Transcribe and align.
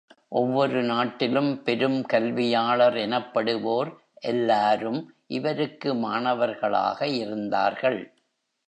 ஒவ்வொரு 0.31 0.83
நாட்டிலும் 0.83 1.63
பெரும் 1.63 1.99
கல்வியாளர் 2.05 2.97
எனப்படுவோர் 2.97 3.91
எல்லாரும் 4.23 5.01
இவருக்கு 5.29 5.95
மாணவர்களாக 6.01 6.99
இருந்தார்கள்! 7.19 8.01